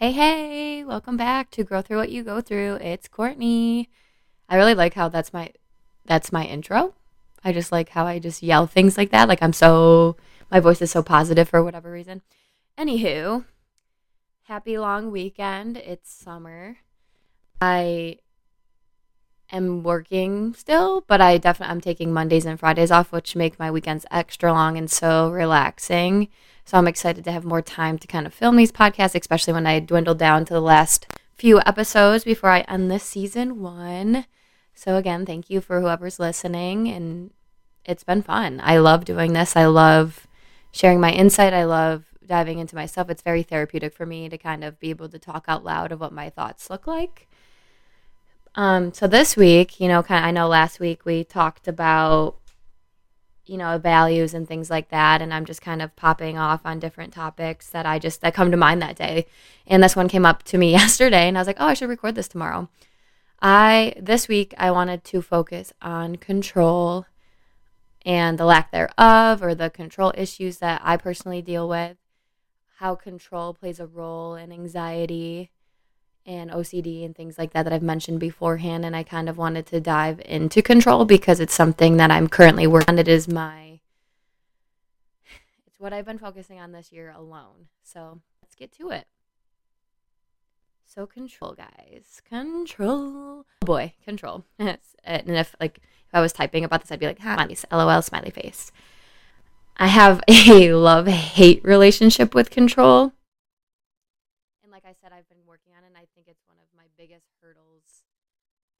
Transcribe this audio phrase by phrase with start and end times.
[0.00, 2.74] Hey, hey, welcome back to Grow Through What You Go Through.
[2.76, 3.90] It's Courtney.
[4.48, 5.52] I really like how that's my
[6.06, 6.94] that's my intro.
[7.42, 9.26] I just like how I just yell things like that.
[9.26, 10.16] Like I'm so
[10.52, 12.22] my voice is so positive for whatever reason.
[12.78, 13.44] Anywho,
[14.44, 15.76] happy long weekend.
[15.78, 16.76] It's summer.
[17.60, 18.18] I
[19.50, 23.72] am working still, but I definitely I'm taking Mondays and Fridays off, which make my
[23.72, 26.28] weekends extra long and so relaxing.
[26.68, 29.66] So I'm excited to have more time to kind of film these podcasts, especially when
[29.66, 34.26] I dwindled down to the last few episodes before I end this season one.
[34.74, 37.30] So again, thank you for whoever's listening and
[37.86, 38.60] it's been fun.
[38.62, 39.56] I love doing this.
[39.56, 40.26] I love
[40.70, 41.54] sharing my insight.
[41.54, 43.08] I love diving into myself.
[43.08, 46.00] It's very therapeutic for me to kind of be able to talk out loud of
[46.00, 47.28] what my thoughts look like.
[48.56, 52.36] Um, so this week, you know, kind of, I know last week we talked about
[53.48, 56.78] you know values and things like that and i'm just kind of popping off on
[56.78, 59.26] different topics that i just that come to mind that day.
[59.66, 61.88] And this one came up to me yesterday and i was like oh i should
[61.88, 62.68] record this tomorrow.
[63.40, 67.06] I this week i wanted to focus on control
[68.04, 71.96] and the lack thereof or the control issues that i personally deal with
[72.78, 75.50] how control plays a role in anxiety
[76.28, 78.84] and OCD and things like that that I've mentioned beforehand.
[78.84, 82.66] And I kind of wanted to dive into control because it's something that I'm currently
[82.66, 82.98] working on.
[82.98, 83.80] It is my,
[85.66, 87.68] it's what I've been focusing on this year alone.
[87.82, 89.06] So let's get to it.
[90.84, 93.46] So control, guys, control.
[93.62, 94.44] Oh boy, control.
[94.58, 98.30] and if like if I was typing about this, I'd be like, smiley, lol, smiley
[98.30, 98.70] face.
[99.78, 103.12] I have a love hate relationship with control
[104.78, 105.82] like I said, I've been working on.
[105.82, 108.06] And I think it's one of my biggest hurdles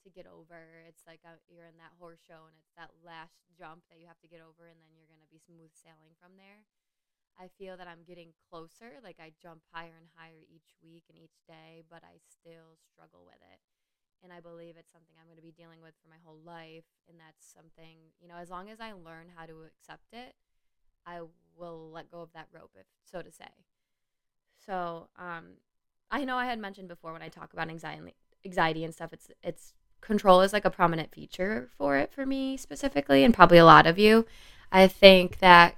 [0.06, 0.86] to get over.
[0.86, 4.06] It's like a, you're in that horse show, and it's that last jump that you
[4.06, 6.62] have to get over, and then you're going to be smooth sailing from there.
[7.34, 9.02] I feel that I'm getting closer.
[9.02, 13.26] Like I jump higher and higher each week and each day, but I still struggle
[13.26, 13.58] with it.
[14.22, 16.90] And I believe it's something I'm going to be dealing with for my whole life.
[17.06, 20.34] And that's something, you know, as long as I learn how to accept it,
[21.06, 21.22] I
[21.54, 23.54] will let go of that rope, if so to say.
[24.58, 25.62] So, um,
[26.10, 28.14] I know I had mentioned before when I talk about anxiety,
[28.44, 29.12] anxiety and stuff.
[29.12, 33.58] It's it's control is like a prominent feature for it for me specifically, and probably
[33.58, 34.26] a lot of you.
[34.72, 35.76] I think that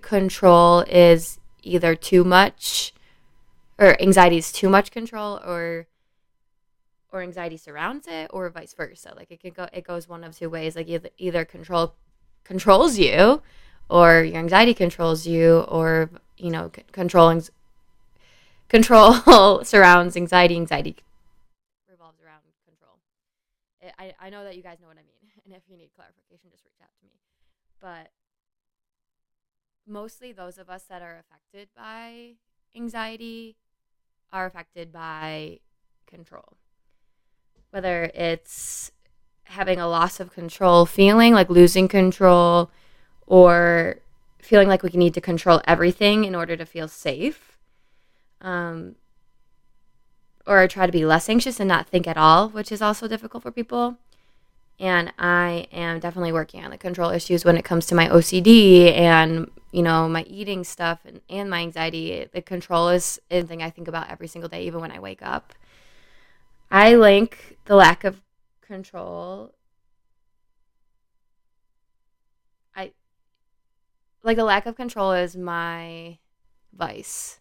[0.00, 2.92] control is either too much,
[3.78, 5.86] or anxiety is too much control, or
[7.12, 9.12] or anxiety surrounds it, or vice versa.
[9.14, 10.74] Like it can go, it goes one of two ways.
[10.74, 11.94] Like either either control
[12.42, 13.42] controls you,
[13.88, 17.42] or your anxiety controls you, or you know, c- controlling
[18.72, 20.56] control surrounds anxiety.
[20.56, 20.96] Anxiety
[21.88, 22.98] revolves around control.
[23.98, 25.12] I, I know that you guys know what I mean.
[25.44, 27.14] And if you need clarification, just reach out to me.
[27.80, 28.12] But
[29.86, 32.34] mostly those of us that are affected by
[32.76, 33.56] anxiety
[34.32, 35.58] are affected by
[36.06, 36.56] control.
[37.70, 38.92] Whether it's
[39.44, 42.70] having a loss of control feeling, like losing control,
[43.26, 43.96] or
[44.40, 47.51] feeling like we need to control everything in order to feel safe
[48.42, 48.96] um,
[50.46, 53.42] or try to be less anxious and not think at all, which is also difficult
[53.42, 53.96] for people.
[54.80, 58.92] And I am definitely working on the control issues when it comes to my OCD
[58.96, 62.26] and you know my eating stuff and, and my anxiety.
[62.32, 65.54] The control is thing I think about every single day, even when I wake up.
[66.70, 68.20] I link the lack of
[68.62, 69.54] control.
[72.74, 72.92] I
[74.24, 76.18] like the lack of control is my
[76.72, 77.38] vice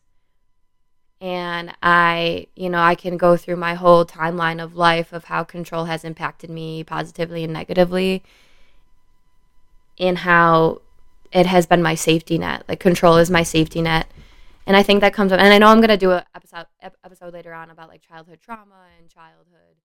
[1.21, 5.43] and I, you know, I can go through my whole timeline of life of how
[5.43, 8.23] control has impacted me positively and negatively,
[9.99, 10.81] and how
[11.31, 12.63] it has been my safety net.
[12.67, 14.07] Like control is my safety net,
[14.65, 15.39] and I think that comes up.
[15.39, 18.88] And I know I'm gonna do an episode episode later on about like childhood trauma
[18.99, 19.77] and childhood,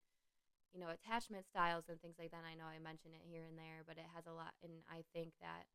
[0.72, 2.38] you know, attachment styles and things like that.
[2.38, 4.54] And I know I mention it here and there, but it has a lot.
[4.62, 5.66] And I think that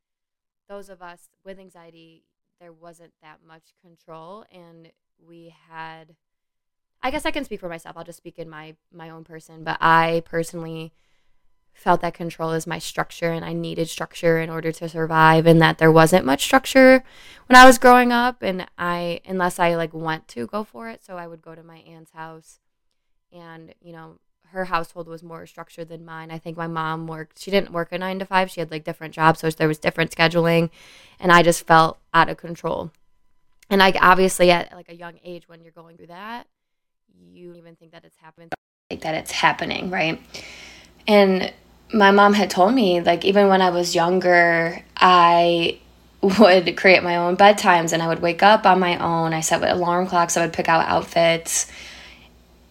[0.67, 2.23] those of us with anxiety,
[2.59, 4.91] there wasn't that much control and
[5.25, 6.15] we had
[7.03, 7.97] I guess I can speak for myself.
[7.97, 10.93] I'll just speak in my my own person, but I personally
[11.73, 15.61] felt that control is my structure and I needed structure in order to survive and
[15.61, 17.01] that there wasn't much structure
[17.47, 21.03] when I was growing up and I unless I like went to go for it,
[21.03, 22.59] so I would go to my aunt's house
[23.31, 26.29] and, you know, her household was more structured than mine.
[26.29, 28.51] I think my mom worked, she didn't work a 9 to 5.
[28.51, 30.69] She had like different jobs, so there was different scheduling
[31.19, 32.91] and I just felt out of control
[33.71, 36.45] and like obviously at like a young age when you're going through that
[37.31, 38.49] you even think that it's happening
[38.91, 40.21] like that it's happening right
[41.07, 41.51] and
[41.91, 45.79] my mom had told me like even when i was younger i
[46.21, 49.33] would create my own bedtimes and I would wake up on my own.
[49.33, 51.67] I set alarm clocks, I would pick out outfits.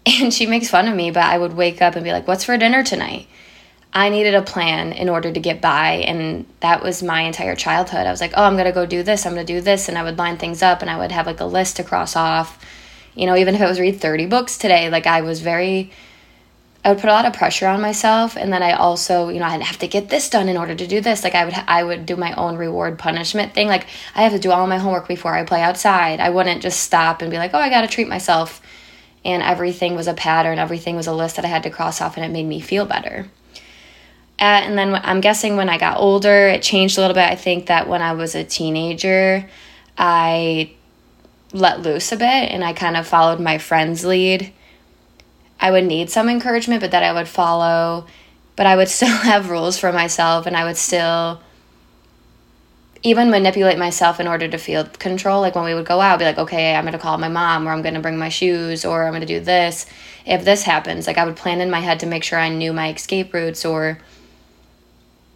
[0.06, 2.43] And she makes fun of me, but I would wake up and be like, What's
[2.43, 3.29] for dinner tonight?
[3.92, 6.04] I needed a plan in order to get by.
[6.06, 8.06] And that was my entire childhood.
[8.06, 9.88] I was like, Oh, I'm going to go do this, I'm going to do this.
[9.88, 12.16] And I would line things up and I would have like a list to cross
[12.16, 12.64] off.
[13.14, 15.90] You know, even if it was read 30 books today, like I was very
[16.82, 19.44] I would put a lot of pressure on myself and then I also, you know,
[19.44, 21.22] I'd have to get this done in order to do this.
[21.25, 23.66] Like I would I would do my own reward punishment thing.
[23.66, 26.20] Like I have to do all my homework before I play outside.
[26.20, 28.62] I wouldn't just stop and be like, "Oh, I got to treat myself."
[29.22, 32.16] And everything was a pattern, everything was a list that I had to cross off
[32.16, 33.26] and it made me feel better.
[34.40, 37.31] Uh, and then I'm guessing when I got older, it changed a little bit.
[37.31, 39.48] I think that when I was a teenager,
[39.98, 40.72] I
[41.52, 44.52] let loose a bit and I kind of followed my friend's lead
[45.60, 48.06] I would need some encouragement, but that I would follow.
[48.56, 51.40] But I would still have rules for myself and I would still
[53.02, 55.40] even manipulate myself in order to feel control.
[55.40, 57.28] Like when we would go out, I'd be like, okay, I'm going to call my
[57.28, 59.86] mom or I'm going to bring my shoes or I'm going to do this.
[60.26, 62.75] If this happens, like I would plan in my head to make sure I knew
[62.75, 63.98] my escape routes or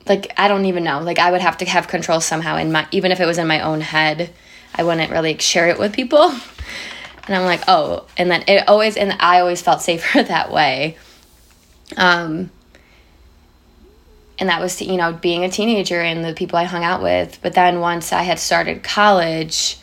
[0.06, 1.00] like I don't even know.
[1.00, 3.46] Like I would have to have control somehow in my even if it was in
[3.46, 4.30] my own head.
[4.74, 6.32] I wouldn't really share it with people.
[7.26, 10.96] And I'm like, oh, and then it always, and I always felt safer that way.
[11.96, 12.50] Um,
[14.38, 17.38] and that was, you know, being a teenager and the people I hung out with.
[17.40, 19.78] But then once I had started college,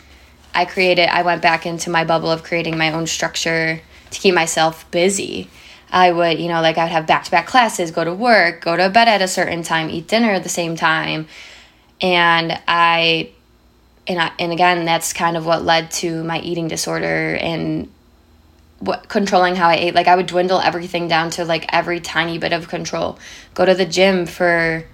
[0.53, 3.81] I created, I went back into my bubble of creating my own structure
[4.11, 5.49] to keep myself busy.
[5.91, 8.77] I would, you know, like I'd have back to back classes, go to work, go
[8.77, 11.27] to bed at a certain time, eat dinner at the same time.
[11.99, 13.31] And I
[14.07, 17.91] and I, and again that's kind of what led to my eating disorder and
[18.79, 19.93] what controlling how I ate.
[19.93, 23.19] Like I would dwindle everything down to like every tiny bit of control.
[23.53, 24.85] Go to the gym for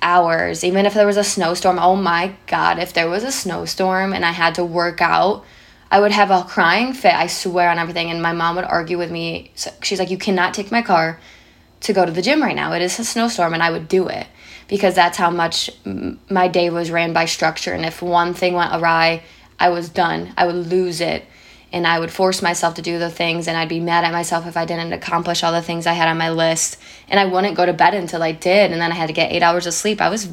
[0.00, 0.64] hours.
[0.64, 4.24] Even if there was a snowstorm oh my god if there was a snowstorm and
[4.24, 5.44] I had to work out
[5.90, 8.98] I would have a crying fit I swear on everything and my mom would argue
[8.98, 9.52] with me
[9.82, 11.20] she's like you cannot take my car
[11.80, 14.08] to go to the gym right now it is a snowstorm and I would do
[14.08, 14.26] it
[14.68, 17.72] because that's how much my day was ran by structure.
[17.72, 19.22] And if one thing went awry,
[19.58, 20.32] I was done.
[20.36, 21.24] I would lose it.
[21.72, 24.46] And I would force myself to do the things, and I'd be mad at myself
[24.46, 26.78] if I didn't accomplish all the things I had on my list.
[27.08, 28.70] And I wouldn't go to bed until I did.
[28.70, 30.00] And then I had to get eight hours of sleep.
[30.00, 30.28] I was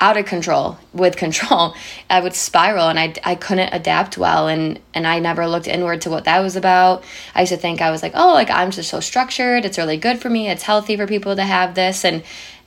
[0.00, 1.74] out of control with control
[2.10, 6.00] i would spiral and I, I couldn't adapt well and and i never looked inward
[6.02, 7.04] to what that was about
[7.34, 9.96] i used to think i was like oh like i'm just so structured it's really
[9.96, 12.24] good for me it's healthy for people to have this and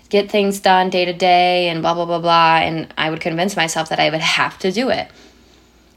[0.09, 2.57] get things done day to day and blah, blah, blah, blah.
[2.57, 5.09] And I would convince myself that I would have to do it.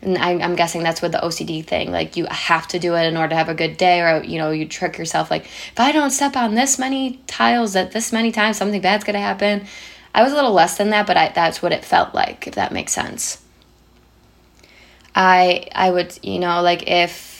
[0.02, 1.92] And I, I'm guessing that's with the OCD thing.
[1.92, 4.38] Like, you have to do it in order to have a good day, or, you
[4.38, 8.10] know, you trick yourself, like, if I don't step on this many tiles at this
[8.10, 9.66] many times, something bad's to happen.
[10.14, 12.54] I was a little less than that, but I, that's what it felt like, if
[12.54, 13.42] that makes sense.
[15.14, 17.30] I I would, you know, like if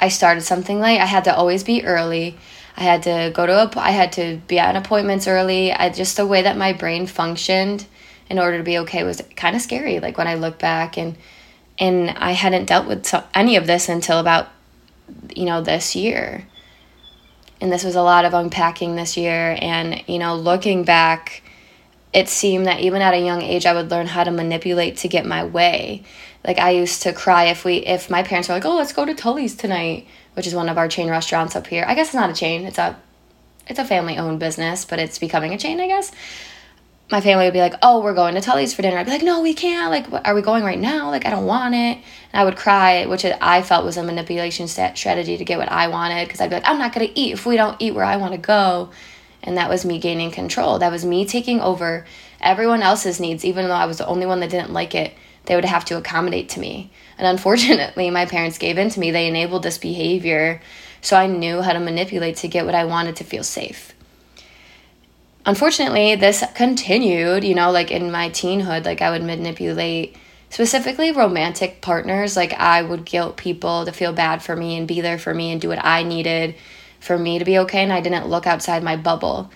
[0.00, 2.36] I started something late, I had to always be early.
[2.76, 5.72] I had to go to a, I had to be at appointments early.
[5.72, 7.86] I just the way that my brain functioned
[8.30, 10.00] in order to be okay was kind of scary.
[10.00, 11.16] Like when I look back and
[11.78, 14.48] and I hadn't dealt with so, any of this until about
[15.34, 16.46] you know this year.
[17.60, 21.42] And this was a lot of unpacking this year and you know looking back
[22.12, 25.08] it seemed that even at a young age I would learn how to manipulate to
[25.08, 26.04] get my way.
[26.46, 29.04] Like I used to cry if we if my parents were like, "Oh, let's go
[29.04, 30.06] to Tully's tonight."
[30.38, 31.84] which is one of our chain restaurants up here.
[31.84, 32.64] I guess it's not a chain.
[32.64, 32.96] It's a
[33.66, 36.12] it's a family owned business, but it's becoming a chain, I guess.
[37.10, 39.24] My family would be like, "Oh, we're going to Tully's for dinner." I'd be like,
[39.24, 39.90] "No, we can't.
[39.90, 41.10] Like, are we going right now?
[41.10, 41.98] Like, I don't want it."
[42.32, 45.88] And I would cry, which I felt was a manipulation strategy to get what I
[45.88, 48.16] wanted because I'd be like, "I'm not gonna eat if we don't eat where I
[48.16, 48.90] want to go,"
[49.48, 50.78] and that was me gaining control.
[50.78, 52.04] That was me taking over
[52.38, 55.14] everyone else's needs, even though I was the only one that didn't like it.
[55.46, 56.90] They would have to accommodate to me.
[57.16, 59.10] And unfortunately, my parents gave in to me.
[59.10, 60.60] They enabled this behavior.
[61.00, 63.94] So I knew how to manipulate to get what I wanted to feel safe.
[65.46, 70.14] Unfortunately, this continued, you know, like in my teenhood, like I would manipulate
[70.50, 72.36] specifically romantic partners.
[72.36, 75.52] Like I would guilt people to feel bad for me and be there for me
[75.52, 76.54] and do what I needed
[77.00, 77.82] for me to be okay.
[77.82, 79.50] And I didn't look outside my bubble.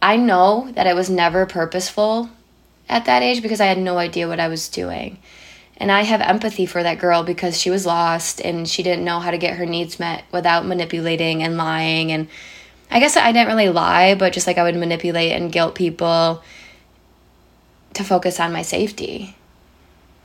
[0.00, 2.30] I know that it was never purposeful
[2.88, 5.18] at that age because I had no idea what I was doing.
[5.76, 9.20] And I have empathy for that girl because she was lost and she didn't know
[9.20, 12.10] how to get her needs met without manipulating and lying.
[12.10, 12.28] And
[12.90, 16.42] I guess I didn't really lie, but just like I would manipulate and guilt people
[17.94, 19.36] to focus on my safety.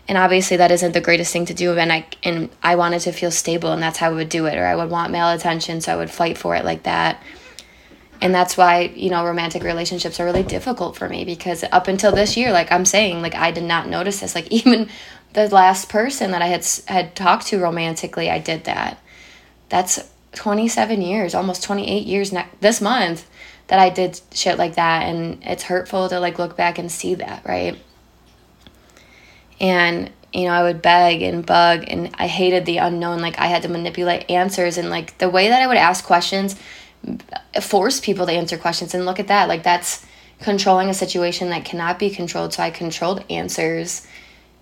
[0.07, 3.11] And obviously that isn't the greatest thing to do and I and I wanted to
[3.13, 5.79] feel stable and that's how I would do it or I would want male attention
[5.81, 7.21] so I would fight for it like that.
[8.21, 12.11] and that's why you know romantic relationships are really difficult for me because up until
[12.11, 14.35] this year like i'm saying like i did not notice this.
[14.35, 14.89] Like even
[15.33, 18.99] the last person that i had had talked to romantically i did that.
[19.69, 19.99] That's
[20.33, 23.25] 27 years almost 28 years ne- this month
[23.67, 27.15] that i did shit like that and it's hurtful to like look back and see
[27.15, 27.77] that right
[29.63, 33.19] and you know i would beg and bug and i hated the unknown.
[33.19, 36.55] Like i had to manipulate answers and like the way that i would ask questions
[37.61, 38.93] force people to answer questions.
[38.93, 39.47] And look at that.
[39.47, 40.05] Like that's
[40.39, 42.53] controlling a situation that cannot be controlled.
[42.53, 44.07] So i controlled answers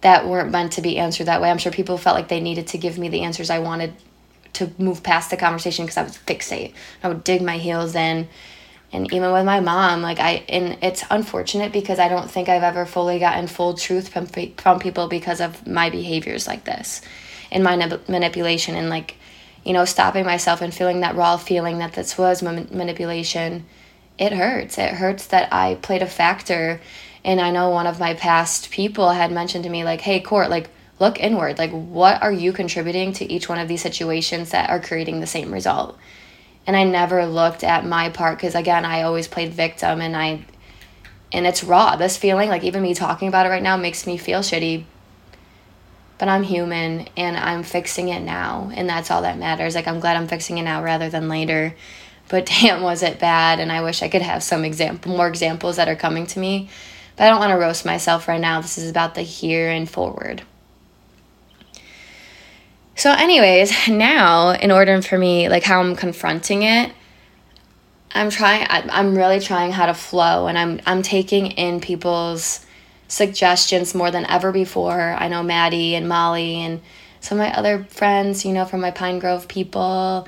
[0.01, 1.50] that weren't meant to be answered that way.
[1.50, 3.93] I'm sure people felt like they needed to give me the answers i wanted
[4.53, 6.74] to move past the conversation because i would fixate.
[7.03, 8.27] I would dig my heels in
[8.93, 12.63] and even with my mom like i and it's unfortunate because i don't think i've
[12.63, 17.01] ever fully gotten full truth from, from people because of my behaviors like this
[17.51, 17.75] and my
[18.07, 19.15] manipulation and like
[19.63, 23.65] you know, stopping myself and feeling that raw feeling that this was manipulation,
[24.17, 24.77] it hurts.
[24.77, 26.81] It hurts that I played a factor.
[27.24, 30.50] And I know one of my past people had mentioned to me, like, hey, Court,
[30.50, 30.69] like,
[31.00, 31.60] look inward.
[31.60, 35.27] Like, what are you contributing to each one of these situations that are creating the
[35.27, 35.98] same result?
[36.68, 40.46] And I never looked at my part because, again, I always played victim and I,
[41.32, 41.96] and it's raw.
[41.96, 44.86] This feeling, like, even me talking about it right now makes me feel shitty
[46.22, 48.70] but I'm human and I'm fixing it now.
[48.75, 49.74] And that's all that matters.
[49.74, 51.74] Like, I'm glad I'm fixing it now rather than later.
[52.30, 53.60] But damn, was it bad.
[53.60, 56.70] And I wish I could have some example, more examples that are coming to me.
[57.15, 58.62] But I don't want to roast myself right now.
[58.62, 60.44] This is about the here and forward.
[62.95, 66.91] So, anyways, now in order for me, like how I'm confronting it,
[68.13, 68.67] I'm trying.
[68.69, 72.65] I'm really trying how to flow, and I'm I'm taking in people's
[73.07, 75.15] suggestions more than ever before.
[75.17, 76.81] I know Maddie and Molly and
[77.19, 80.27] some of my other friends, you know, from my Pine Grove people,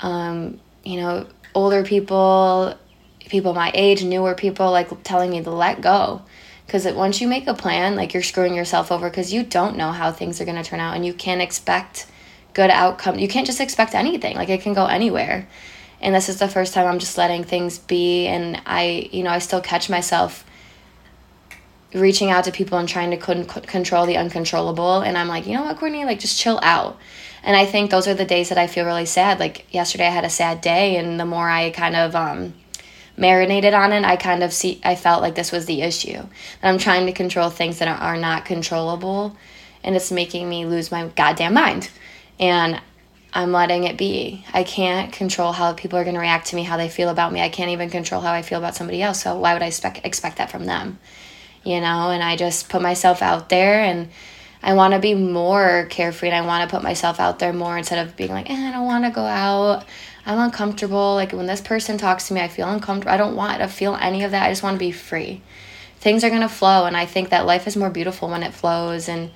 [0.00, 2.76] um, you know, older people,
[3.20, 6.22] people my age, newer people, like telling me to let go.
[6.70, 9.90] Because once you make a plan, like you're screwing yourself over because you don't know
[9.90, 12.06] how things are going to turn out and you can't expect
[12.54, 13.18] good outcome.
[13.18, 14.36] You can't just expect anything.
[14.36, 15.48] Like it can go anywhere.
[16.00, 18.28] And this is the first time I'm just letting things be.
[18.28, 20.44] And I, you know, I still catch myself
[21.92, 25.54] reaching out to people and trying to con- control the uncontrollable and i'm like you
[25.54, 26.96] know what courtney like just chill out
[27.42, 30.10] and i think those are the days that i feel really sad like yesterday i
[30.10, 32.54] had a sad day and the more i kind of um,
[33.16, 36.12] marinated on it i kind of see i felt like this was the issue.
[36.12, 36.28] That
[36.62, 39.36] i'm trying to control things that are, not controllable
[39.82, 41.90] and it's making me lose my goddamn mind.
[42.38, 42.80] And
[43.32, 44.44] i'm letting it be.
[44.52, 47.32] I can't control how people are going to react to me how they feel about
[47.32, 47.40] me.
[47.40, 50.04] I can't even control how i feel about somebody else so why would i expect,
[50.04, 50.98] expect that from them?
[51.62, 54.08] You know, and I just put myself out there and
[54.62, 57.78] I want to be more carefree and I want to put myself out there more
[57.78, 59.84] instead of being like, eh, I don't want to go out.
[60.26, 61.14] I'm uncomfortable.
[61.14, 63.12] Like when this person talks to me, I feel uncomfortable.
[63.12, 64.46] I don't want to feel any of that.
[64.46, 65.42] I just want to be free.
[65.98, 66.86] Things are going to flow.
[66.86, 69.08] And I think that life is more beautiful when it flows.
[69.08, 69.30] And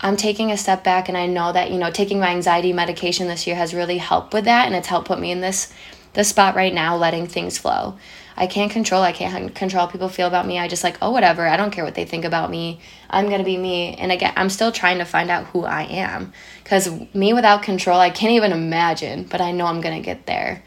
[0.00, 1.08] I'm taking a step back.
[1.08, 4.32] And I know that, you know, taking my anxiety medication this year has really helped
[4.32, 4.66] with that.
[4.66, 5.72] And it's helped put me in this,
[6.16, 7.96] this spot right now, letting things flow.
[8.36, 9.02] I can't control.
[9.02, 10.58] I can't control people feel about me.
[10.58, 11.46] I just like, oh, whatever.
[11.46, 12.80] I don't care what they think about me.
[13.08, 13.94] I'm going to be me.
[13.94, 16.32] And again, I'm still trying to find out who I am.
[16.62, 20.26] Because me without control, I can't even imagine, but I know I'm going to get
[20.26, 20.62] there.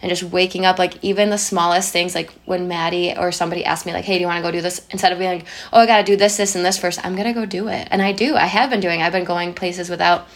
[0.00, 3.86] And just waking up, like even the smallest things, like when Maddie or somebody asked
[3.86, 4.84] me, like, hey, do you want to go do this?
[4.90, 7.14] Instead of being like, oh, I got to do this, this, and this first, I'm
[7.14, 7.86] going to go do it.
[7.90, 8.34] And I do.
[8.34, 10.26] I have been doing I've been going places without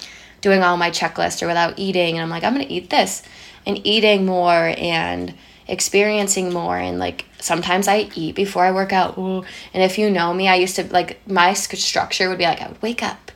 [0.40, 2.14] doing all my checklist or without eating.
[2.14, 3.24] And I'm like, I'm going to eat this
[3.66, 5.34] and eating more and
[5.68, 9.18] experiencing more and like sometimes I eat before I work out.
[9.18, 9.44] Ooh.
[9.74, 12.68] And if you know me, I used to like my structure would be like I
[12.68, 13.32] would wake up,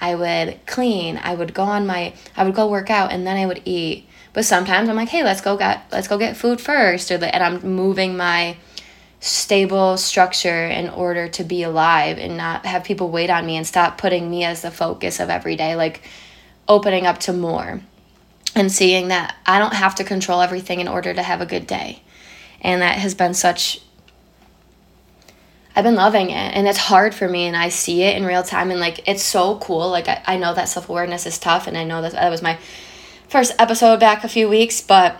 [0.00, 3.36] I would clean, I would go on my I would go work out and then
[3.36, 4.08] I would eat.
[4.32, 7.42] But sometimes I'm like, "Hey, let's go get let's go get food first or and
[7.42, 8.56] I'm moving my
[9.20, 13.64] stable structure in order to be alive and not have people wait on me and
[13.64, 16.02] stop putting me as the focus of every day like
[16.66, 17.80] opening up to more
[18.54, 21.66] and seeing that I don't have to control everything in order to have a good
[21.66, 22.02] day.
[22.60, 23.80] And that has been such
[25.74, 28.42] I've been loving it and it's hard for me and I see it in real
[28.42, 29.88] time and like it's so cool.
[29.88, 32.42] Like I, I know that self awareness is tough and I know that that was
[32.42, 32.58] my
[33.28, 35.16] first episode back a few weeks, but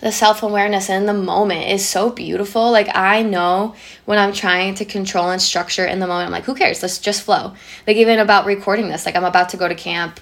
[0.00, 2.72] the self awareness in the moment is so beautiful.
[2.72, 6.44] Like I know when I'm trying to control and structure in the moment, I'm like,
[6.44, 6.82] who cares?
[6.82, 7.54] Let's just flow.
[7.86, 10.18] Like even about recording this, like I'm about to go to camp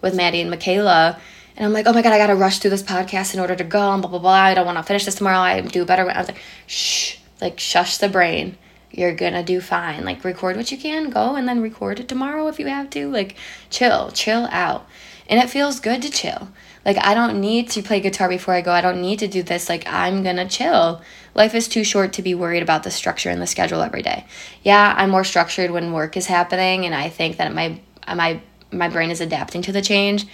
[0.00, 1.20] with Maddie and Michaela.
[1.56, 3.64] And I'm like, oh my God, I gotta rush through this podcast in order to
[3.64, 4.30] go and blah, blah, blah.
[4.30, 5.38] I don't wanna finish this tomorrow.
[5.38, 6.08] I do better.
[6.08, 8.56] I was like, shh, like, shush the brain.
[8.90, 10.04] You're gonna do fine.
[10.04, 13.08] Like, record what you can, go and then record it tomorrow if you have to.
[13.08, 13.36] Like,
[13.70, 14.86] chill, chill out.
[15.28, 16.48] And it feels good to chill.
[16.84, 18.72] Like, I don't need to play guitar before I go.
[18.72, 19.68] I don't need to do this.
[19.68, 21.02] Like, I'm going to chill.
[21.34, 24.24] Life is too short to be worried about the structure and the schedule every day.
[24.62, 27.78] Yeah, I'm more structured when work is happening, and I think that my,
[28.08, 30.26] my, my brain is adapting to the change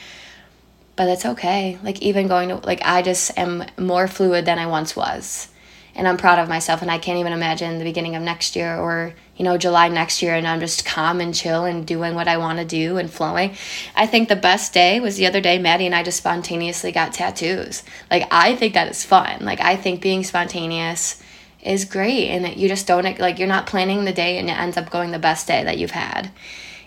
[0.96, 1.78] but it's okay.
[1.82, 5.48] Like even going to like I just am more fluid than I once was.
[5.96, 8.76] And I'm proud of myself and I can't even imagine the beginning of next year
[8.76, 12.26] or, you know, July next year and I'm just calm and chill and doing what
[12.26, 13.54] I want to do and flowing.
[13.94, 17.12] I think the best day was the other day Maddie and I just spontaneously got
[17.12, 17.84] tattoos.
[18.10, 19.44] Like I think that is fun.
[19.44, 21.22] Like I think being spontaneous
[21.62, 24.76] is great and you just don't like you're not planning the day and it ends
[24.76, 26.30] up going the best day that you've had.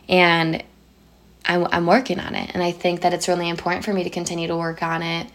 [0.10, 0.64] And
[1.48, 2.52] I'm, I'm working on it.
[2.54, 5.28] And I think that it's really important for me to continue to work on it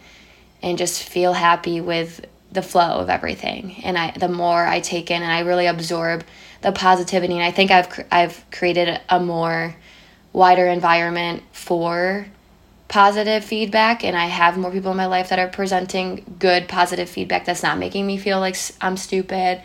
[0.63, 3.83] and just feel happy with the flow of everything.
[3.83, 6.25] And I, the more I take in and I really absorb
[6.61, 9.75] the positivity, and I think I've, I've created a more
[10.33, 12.27] wider environment for
[12.89, 17.09] positive feedback and I have more people in my life that are presenting good positive
[17.09, 19.63] feedback that's not making me feel like I'm stupid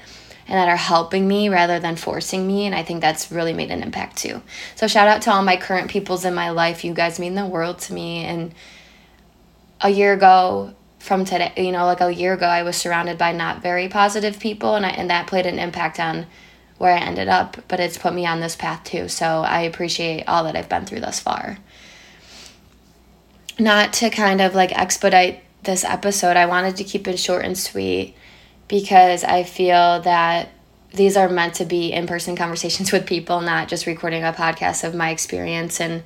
[0.48, 2.66] and that are helping me rather than forcing me.
[2.66, 4.42] And I think that's really made an impact too.
[4.76, 6.86] So shout out to all my current peoples in my life.
[6.86, 8.24] You guys mean the world to me.
[8.24, 8.54] And
[9.82, 13.34] a year ago from today, you know, like a year ago, I was surrounded by
[13.34, 16.28] not very positive people, and I, and that played an impact on
[16.78, 17.58] where I ended up.
[17.68, 19.10] But it's put me on this path too.
[19.10, 21.58] So I appreciate all that I've been through thus far.
[23.60, 27.58] Not to kind of like expedite this episode, I wanted to keep it short and
[27.58, 28.16] sweet
[28.68, 30.50] because I feel that
[30.94, 34.84] these are meant to be in person conversations with people, not just recording a podcast
[34.84, 35.80] of my experience.
[35.80, 36.04] And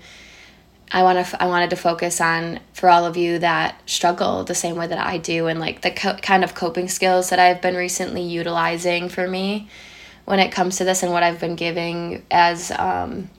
[0.92, 4.56] I want to I wanted to focus on for all of you that struggle the
[4.56, 7.62] same way that I do, and like the co- kind of coping skills that I've
[7.62, 9.70] been recently utilizing for me
[10.26, 13.30] when it comes to this, and what I've been giving as um,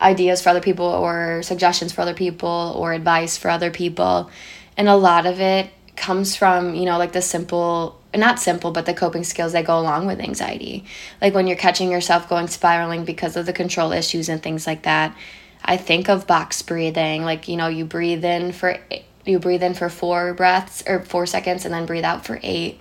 [0.00, 4.30] ideas for other people, or suggestions for other people, or advice for other people,
[4.76, 5.70] and a lot of it
[6.00, 9.78] comes from you know like the simple not simple, but the coping skills that go
[9.78, 10.84] along with anxiety.
[11.20, 14.82] Like when you're catching yourself going spiraling because of the control issues and things like
[14.82, 15.16] that.
[15.62, 18.78] I think of box breathing, like you know, you breathe in for
[19.26, 22.80] you breathe in for 4 breaths or 4 seconds and then breathe out for 8.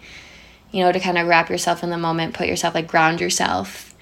[0.72, 3.94] You know, to kind of wrap yourself in the moment, put yourself like ground yourself.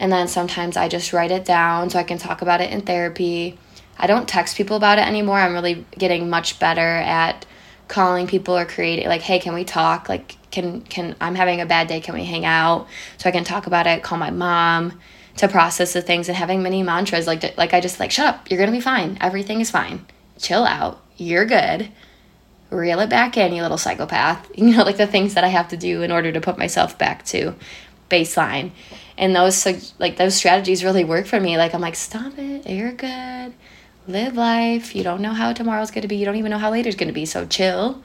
[0.00, 2.82] And then sometimes I just write it down so I can talk about it in
[2.82, 3.58] therapy.
[3.98, 5.38] I don't text people about it anymore.
[5.38, 7.46] I'm really getting much better at
[7.88, 10.08] calling people or creating like hey can we talk?
[10.08, 12.00] Like can can i'm having a bad day.
[12.00, 12.86] Can we hang out?
[13.16, 15.00] So i can talk about it call my mom
[15.36, 18.50] to process the things and having many mantras like like i just like shut up.
[18.50, 19.18] You're gonna be fine.
[19.20, 20.06] Everything is fine.
[20.38, 21.02] Chill out.
[21.16, 21.90] You're good.
[22.70, 24.50] Reel it back in you little psychopath.
[24.56, 26.98] You know like the things that i have to do in order to put myself
[26.98, 27.54] back to
[28.10, 28.70] baseline.
[29.16, 29.66] And those
[29.98, 31.56] like those strategies really work for me.
[31.56, 32.68] Like i'm like stop it.
[32.68, 33.54] You're good
[34.08, 34.96] live life.
[34.96, 36.16] You don't know how tomorrow's going to be.
[36.16, 37.26] You don't even know how later's going to be.
[37.26, 38.02] So chill,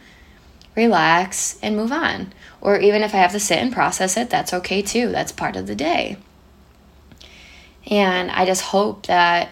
[0.76, 2.34] relax, and move on.
[2.62, 5.10] Or even if I have to sit and process it, that's okay too.
[5.10, 6.18] That's part of the day.
[7.88, 9.50] And I just hope that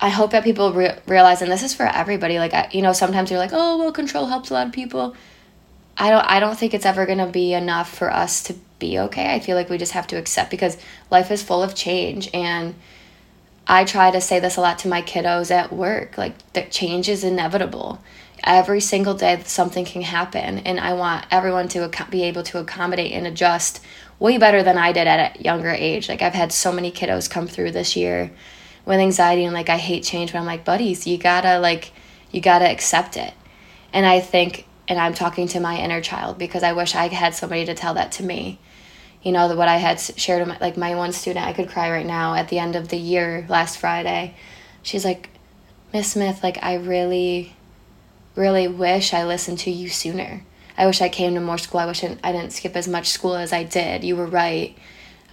[0.00, 2.38] I hope that people re- realize, and this is for everybody.
[2.38, 5.16] Like, I, you know, sometimes you're like, oh, well, control helps a lot of people.
[5.96, 6.24] I don't.
[6.24, 9.32] I don't think it's ever gonna be enough for us to be okay.
[9.32, 10.76] I feel like we just have to accept because
[11.10, 12.74] life is full of change, and
[13.66, 17.08] I try to say this a lot to my kiddos at work like that change
[17.08, 18.02] is inevitable.
[18.42, 23.12] Every single day something can happen and I want everyone to be able to accommodate
[23.12, 23.80] and adjust
[24.18, 26.08] way better than I did at a younger age.
[26.08, 28.30] Like I've had so many kiddos come through this year
[28.84, 31.92] with anxiety and like I hate change but I'm like buddies, you got to like
[32.30, 33.32] you got to accept it.
[33.94, 37.34] And I think and I'm talking to my inner child because I wish I had
[37.34, 38.58] somebody to tell that to me
[39.24, 41.90] you know, what I had shared with my, like my one student, I could cry
[41.90, 44.34] right now at the end of the year last Friday.
[44.82, 45.30] She's like,
[45.94, 47.56] Miss Smith, like I really,
[48.36, 50.44] really wish I listened to you sooner.
[50.76, 51.80] I wish I came to more school.
[51.80, 54.04] I wish I didn't skip as much school as I did.
[54.04, 54.76] You were right.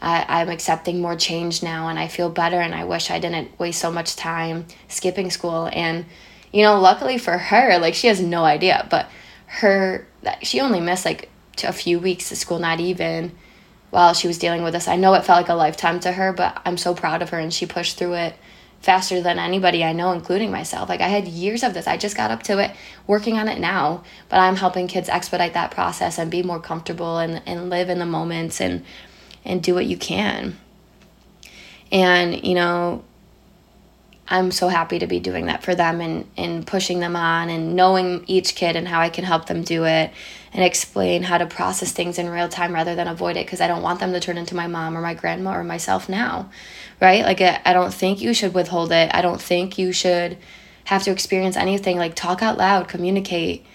[0.02, 3.60] I, I'm accepting more change now and I feel better and I wish I didn't
[3.60, 5.70] waste so much time skipping school.
[5.74, 6.06] And,
[6.54, 9.10] you know, luckily for her, like she has no idea, but
[9.48, 10.08] her,
[10.42, 11.30] she only missed like
[11.64, 13.34] a few weeks of school, not even
[13.92, 14.88] while she was dealing with this.
[14.88, 17.40] I know it felt like a lifetime to her, but I'm so proud of her
[17.40, 18.36] and she pushed through it
[18.80, 20.90] faster than anybody I know, including myself.
[20.90, 21.86] Like I had years of this.
[21.86, 22.72] I just got up to it,
[23.06, 27.20] working on it now, but I'm helping kids expedite that process and be more comfortable
[27.20, 28.84] and, and live in the moments and
[29.44, 30.58] and do what you can.
[31.92, 33.04] And, you know,
[34.32, 37.76] I'm so happy to be doing that for them and, and pushing them on and
[37.76, 40.10] knowing each kid and how I can help them do it
[40.54, 43.68] and explain how to process things in real time rather than avoid it because I
[43.68, 46.50] don't want them to turn into my mom or my grandma or myself now,
[47.02, 47.26] right?
[47.26, 49.12] Like, I don't think you should withhold it.
[49.14, 50.38] I don't think you should
[50.86, 53.66] have to experience anything, like talk out loud, communicate,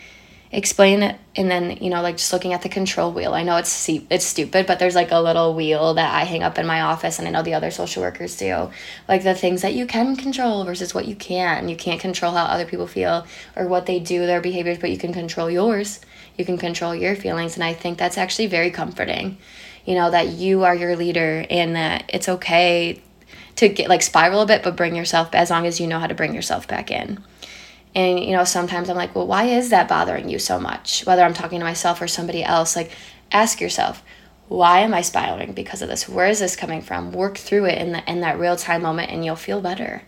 [0.56, 3.34] explain it and then you know like just looking at the control wheel.
[3.34, 6.58] I know it's it's stupid but there's like a little wheel that i hang up
[6.58, 8.70] in my office and i know the other social workers do.
[9.06, 12.44] Like the things that you can control versus what you can't you can't control how
[12.44, 16.00] other people feel or what they do their behaviors but you can control yours.
[16.38, 19.36] You can control your feelings and i think that's actually very comforting
[19.84, 23.02] you know that you are your leader and that it's okay
[23.56, 26.06] to get like spiral a bit but bring yourself as long as you know how
[26.06, 27.22] to bring yourself back in
[27.96, 31.06] and, you know, sometimes I'm like, well, why is that bothering you so much?
[31.06, 32.90] Whether I'm talking to myself or somebody else, like,
[33.32, 34.02] ask yourself,
[34.48, 36.06] why am I spiraling because of this?
[36.06, 37.10] Where is this coming from?
[37.10, 40.02] Work through it in, the, in that real time moment and you'll feel better.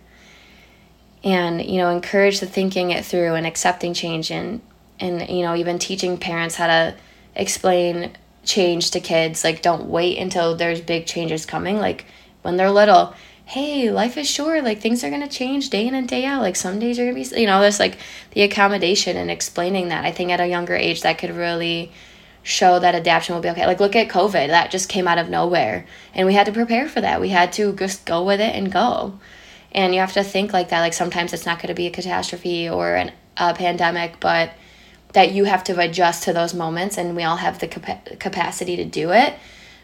[1.24, 4.60] And, you know, encourage the thinking it through and accepting change and,
[5.00, 6.94] and, you know, even teaching parents how to
[7.34, 8.12] explain
[8.44, 9.42] change to kids.
[9.42, 11.78] Like, don't wait until there's big changes coming.
[11.78, 12.04] Like,
[12.42, 13.14] when they're little,
[13.48, 14.62] hey, life is short.
[14.62, 16.42] Like things are gonna change day in and day out.
[16.42, 17.96] Like some days are gonna be, you know, there's like
[18.32, 20.04] the accommodation and explaining that.
[20.04, 21.90] I think at a younger age that could really
[22.42, 23.66] show that adaptation will be okay.
[23.66, 26.90] Like look at COVID, that just came out of nowhere, and we had to prepare
[26.90, 27.22] for that.
[27.22, 29.18] We had to just go with it and go.
[29.72, 30.80] And you have to think like that.
[30.80, 34.52] Like sometimes it's not going to be a catastrophe or an, a pandemic, but
[35.14, 38.76] that you have to adjust to those moments, and we all have the capa- capacity
[38.76, 39.32] to do it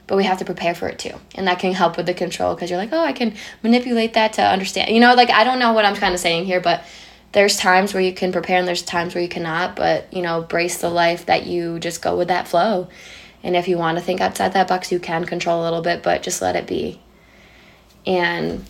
[0.07, 1.15] but we have to prepare for it too.
[1.35, 4.35] And that can help with the control because you're like, oh, I can manipulate that
[4.35, 4.91] to understand.
[4.91, 6.85] You know, like I don't know what I'm kind of saying here, but
[7.33, 10.43] there's times where you can prepare and there's times where you cannot, but you know,
[10.43, 12.89] brace the life that you just go with that flow.
[13.43, 16.03] And if you want to think outside that box, you can control a little bit,
[16.03, 17.01] but just let it be.
[18.07, 18.65] And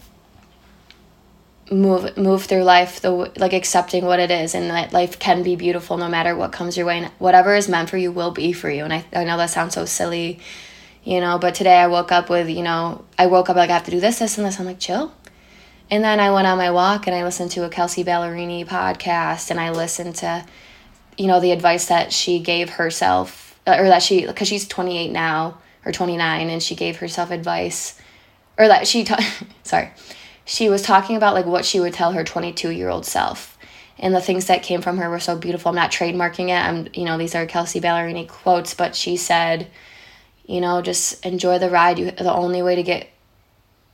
[1.70, 5.56] move move through life the like accepting what it is and that life can be
[5.56, 8.52] beautiful no matter what comes your way and whatever is meant for you will be
[8.52, 10.40] for you and I, I know that sounds so silly
[11.04, 13.74] you know but today i woke up with you know i woke up like i
[13.74, 14.58] have to do this this and this.
[14.58, 15.12] I'm like chill.
[15.90, 19.50] And then i went on my walk and i listened to a kelsea ballerini podcast
[19.50, 20.44] and i listened to
[21.16, 25.12] you know the advice that she gave herself uh, or that she because she's 28
[25.12, 28.00] now or 29 and she gave herself advice
[28.58, 29.90] or that she ta- sorry
[30.44, 33.56] she was talking about like what she would tell her 22 year old self.
[33.98, 35.70] And the things that came from her were so beautiful.
[35.70, 36.52] I'm not trademarking it.
[36.52, 39.68] I'm you know these are kelsea ballerini quotes but she said
[40.46, 41.98] you know just enjoy the ride.
[41.98, 43.08] You the only way to get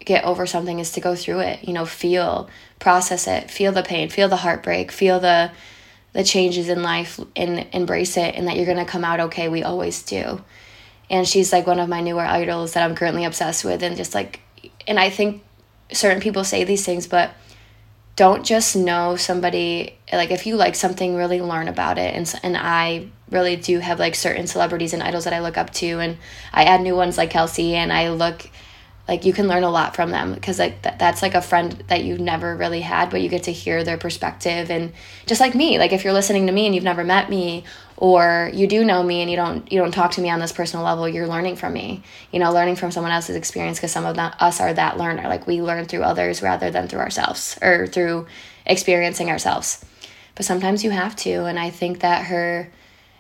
[0.05, 3.83] get over something is to go through it you know feel process it feel the
[3.83, 5.51] pain feel the heartbreak feel the
[6.13, 9.49] the changes in life and embrace it and that you're going to come out okay.
[9.49, 10.43] We always do.
[11.09, 14.15] And she's like one of my newer idols that i'm currently obsessed with and just
[14.15, 14.41] like
[14.87, 15.43] and i think
[15.93, 17.33] certain people say these things but
[18.21, 22.15] don't just know somebody like if you like something really learn about it.
[22.15, 25.71] And and I really do have like certain celebrities and idols that I look up
[25.81, 26.19] to and
[26.53, 28.47] I add new ones like Kelsea and I look
[29.11, 31.73] like you can learn a lot from them because like th- that's like a friend
[31.89, 34.71] that you've never really had but you get to hear their perspective.
[34.71, 34.93] And
[35.27, 37.65] just like me like if you're listening to me and you've never met me
[37.97, 40.53] or you do know me and you don't you don't talk to me on this
[40.53, 42.05] personal level you're learning from me.
[42.31, 45.25] You know learning from someone else's experience because some of that, us are that learner.
[45.25, 48.29] Like we learn through others rather than through ourselves or through
[48.65, 49.85] experiencing ourselves.
[50.37, 52.71] But sometimes you have to and i think that her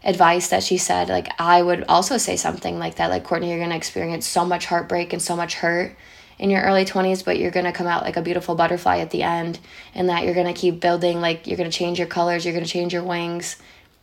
[0.04, 3.58] advice that she said like i would also say something like that like courtney you're
[3.70, 5.94] to experience so much heartbreak and so much hurt
[6.38, 9.22] in your early 20s but you're to come out like a beautiful butterfly at the
[9.22, 9.58] end
[9.94, 12.94] and that you're to keep building like you're to change your colors you're to change
[12.94, 13.56] your wings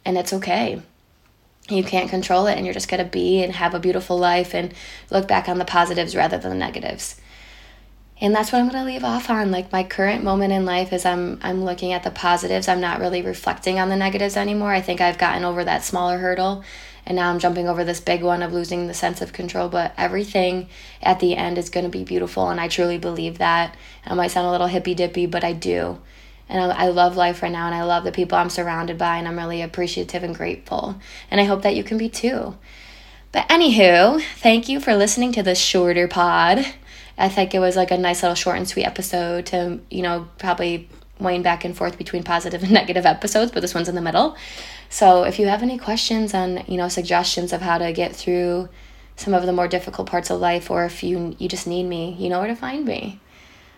[0.07, 0.81] and it's okay.
[1.69, 4.73] You can't control it and you're just to be and have a beautiful life and
[5.11, 7.19] look back on the positives rather than the negatives
[8.19, 9.51] and that's what I'm going to leave off on.
[9.51, 12.67] Like my current moment in life is I'm I'm looking at the positives.
[12.67, 14.71] I'm not really reflecting on the negatives anymore.
[14.71, 16.63] I think I've gotten over that smaller hurdle
[17.05, 19.93] and now I'm jumping over this big one of losing the sense of control, but
[19.97, 20.67] everything
[21.01, 23.75] at the end is going to be beautiful and I truly believe that.
[24.05, 25.99] I might sound a little hippy dippy, but I do.
[26.49, 29.17] And I, I love life right now and I love the people I'm surrounded by
[29.17, 30.99] and I'm really appreciative and grateful.
[31.29, 32.57] And I hope that you can be too.
[33.31, 36.65] But anywho, thank you for listening to this shorter pod.
[37.17, 40.27] I think it was like a nice little short and sweet episode to, you know,
[40.37, 40.87] probably
[41.19, 44.35] wane back and forth between positive and negative episodes, but this one's in the middle.
[44.89, 48.69] So if you have any questions on, you know, suggestions of how to get through
[49.15, 52.15] some of the more difficult parts of life or if you you just need me,
[52.19, 53.19] you know where to find me.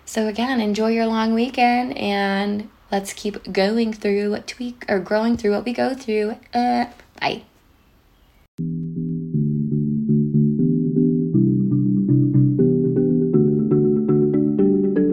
[0.05, 5.37] So again, enjoy your long weekend and let's keep going through what tweak or growing
[5.37, 6.35] through what we go through.
[6.53, 6.85] Uh,
[7.19, 7.43] bye.